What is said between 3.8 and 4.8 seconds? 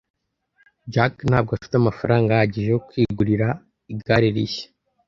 igare rishya